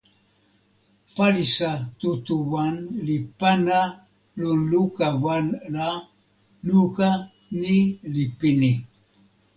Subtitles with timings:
[1.15, 3.79] palisa tu tu wan li pana
[4.41, 5.89] lon luka wan la,
[6.67, 7.09] luka
[7.61, 7.75] ni
[8.13, 8.71] li pini.